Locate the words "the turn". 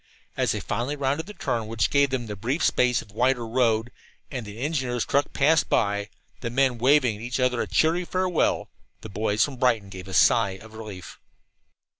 1.27-1.67